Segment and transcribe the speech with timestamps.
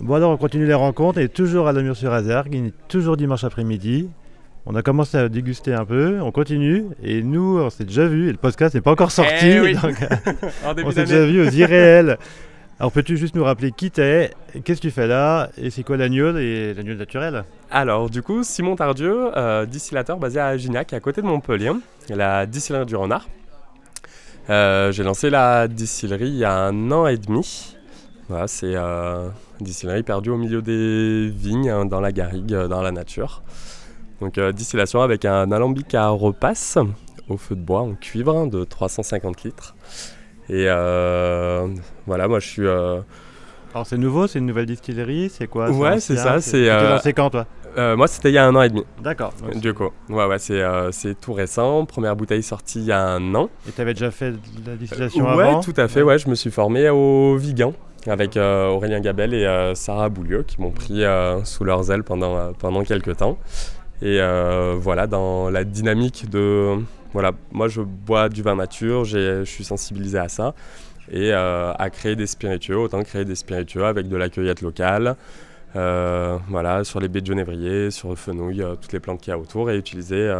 [0.00, 3.44] Bon alors on continue les rencontres, et toujours à la mur sur azergue toujours dimanche
[3.44, 4.10] après-midi.
[4.66, 8.28] On a commencé à déguster un peu, on continue, et nous on s'est déjà vu,
[8.28, 9.74] et le podcast n'est pas encore sorti, Eh oui.
[9.74, 9.94] donc,
[10.84, 12.18] on s'est déjà vu aux irréels.
[12.78, 14.32] Alors peux-tu juste nous rappeler qui t'es,
[14.64, 17.44] qu'est-ce que tu fais là, et c'est quoi l'agneau et l'agneau naturel?
[17.70, 21.70] Alors, du coup, Simon Tardieu, euh, distillateur basé à Gignac, à côté de Montpellier,
[22.10, 23.26] la distillerie du Renard.
[24.50, 27.75] Euh, J'ai lancé la distillerie il y a un an et demi.
[28.28, 29.28] Voilà, c'est euh,
[29.60, 33.42] une distillerie perdue au milieu des vignes, hein, dans la garrigue, euh, dans la nature.
[34.20, 36.78] Donc, euh, distillation avec un alambic à repasse
[37.28, 39.76] au feu de bois en cuivre hein, de 350 litres.
[40.48, 41.68] Et euh,
[42.06, 42.68] voilà, moi je suis.
[42.68, 45.70] Alors c'est nouveau, c'est une nouvelle distillerie, c'est quoi?
[45.70, 47.46] Ouais, c'est ça, c'est, lancé quand toi?
[47.96, 48.84] moi c'était il y a un an et demi.
[49.02, 49.34] D'accord.
[49.56, 51.84] Du coup, ouais, ouais, c'est euh, tout récent.
[51.84, 53.50] Première bouteille sortie il y a un an.
[53.68, 55.60] Et tu avais déjà fait de la distillation ouais, avant?
[55.60, 56.02] tout à fait.
[56.02, 57.74] Ouais, je me suis formé au Vigan
[58.08, 62.04] avec euh, Aurélien Gabel et euh, Sarah Boulieu qui m'ont pris euh, sous leurs ailes
[62.04, 63.38] pendant, pendant quelques temps.
[64.02, 64.20] Et
[64.78, 66.76] voilà, dans la dynamique de.
[67.14, 70.54] Voilà, moi je bois du vin nature, j'ai- je suis sensibilisé à ça.
[71.10, 75.16] Et à créer des spiritueux, autant créer des spiritueux avec de la cueillette locale.
[75.74, 79.38] voilà, sur les baies de genévrier, sur le fenouil, toutes les plantes qu'il y a
[79.38, 80.30] autour et utiliser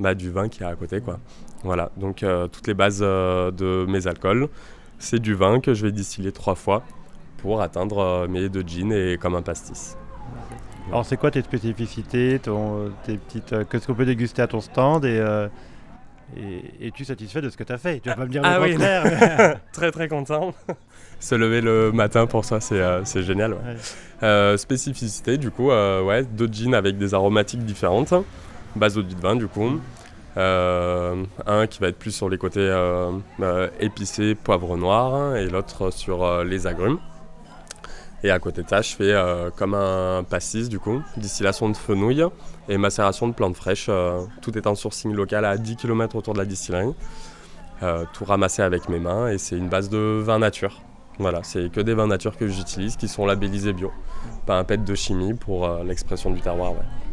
[0.00, 1.00] bah, du vin qui est à côté.
[1.00, 1.20] Quoi.
[1.62, 4.48] Voilà, donc toutes les bases de mes alcools,
[4.98, 6.82] c'est du vin que je vais distiller trois fois
[7.38, 9.96] pour atteindre euh, mes deux gins et comme un pastis.
[10.90, 14.60] Alors c'est quoi tes spécificités, ton, tes petites, euh, qu'est-ce qu'on peut déguster à ton
[14.60, 15.48] stand et euh,
[16.36, 18.00] et- es-tu satisfait de ce que tu as fait?
[18.00, 18.72] Tu vas pas me dire Ah le oui.
[18.72, 19.56] contraire.
[19.72, 20.52] très très content.
[21.20, 23.54] Se lever le matin pour ça, c'est euh, c'est génial.
[23.54, 23.58] ouais.
[23.60, 23.76] Ouais.
[24.22, 28.14] Euh, spécificité, du coup, euh, ouais, deux gins avec des aromatiques différentes.
[28.76, 29.80] Base eau de vin, du coup.
[30.36, 35.48] Euh, un qui va être plus sur les côtés euh, euh, épicés, poivre noir, et
[35.48, 36.98] l'autre sur euh, les agrumes.
[38.24, 41.76] Et à côté de ça, je fais euh, comme un pastis, du coup, distillation de
[41.76, 42.24] fenouil
[42.68, 46.34] et macération de plantes fraîches, euh, tout est en sourcing local à 10 km autour
[46.34, 46.94] de la distillerie.
[47.84, 50.80] Euh, tout ramassé avec mes mains, et c'est une base de vin nature.
[51.20, 53.92] Voilà, c'est que des vins nature que j'utilise qui sont labellisés bio.
[54.46, 56.72] Pas un pet de chimie pour l'expression du terroir.
[56.72, 57.07] Ouais.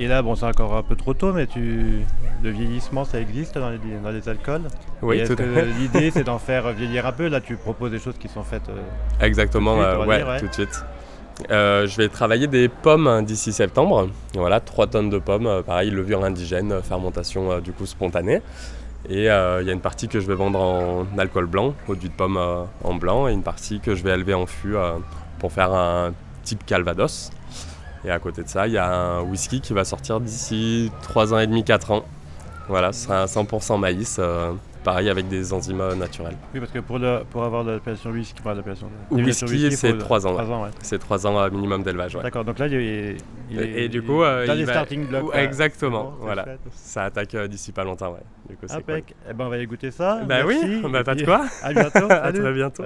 [0.00, 2.04] Et là, bon, c'est encore un peu trop tôt, mais tu,
[2.42, 4.62] le vieillissement, ça existe dans les, dans les alcools.
[5.02, 5.66] Oui, tout à fait.
[5.78, 8.68] l'idée, c'est d'en faire vieillir un peu Là, tu proposes des choses qui sont faites.
[8.68, 10.40] euh, Exactement, Tout de suite, euh, ouais, dire, ouais.
[10.40, 10.84] tout de suite.
[11.50, 14.08] Euh, je vais travailler des pommes hein, d'ici septembre.
[14.34, 18.40] Voilà, 3 tonnes de pommes, pareil, levure indigène, fermentation du coup spontanée.
[19.08, 22.08] Et il y a une partie que je vais vendre en alcool blanc, eau de
[22.08, 22.38] pomme
[22.84, 24.74] en blanc, et une partie que je vais élever en fût
[25.38, 27.30] pour faire un type Calvados.
[28.04, 31.34] Et à côté de ça, il y a un whisky qui va sortir d'ici 3
[31.34, 32.04] ans et demi, 4 ans.
[32.68, 34.52] Voilà, ce sera un 100% maïs, euh,
[34.84, 36.36] pareil avec des enzymes naturelles.
[36.52, 38.88] Oui, parce que pour, le, pour avoir l'appellation whisky, pas l'appellation.
[39.10, 40.70] Whisky, c'est faut- trois ans, trois ans, ouais.
[40.82, 42.14] C'est 3 ans euh, minimum d'élevage.
[42.14, 42.22] ouais.
[42.22, 43.16] D'accord, donc là, il est,
[43.50, 45.34] il est- Et, et du coup, euh, dans il les va- starting blocks.
[45.34, 46.44] Exactement, Bon, voilà.
[46.44, 46.60] chouette.
[46.74, 48.20] Ça attaque euh, d'ici pas longtemps, ouais.
[48.50, 48.94] Du coup, c'est cool.
[48.94, 49.14] Impec.
[49.28, 50.20] Eh ben, on va aller goûter ça.
[50.26, 50.58] Bah Merci.
[50.64, 51.46] oui, bah Et pas de quoi.
[51.62, 52.06] À bientôt.
[52.10, 52.84] À très bientôt.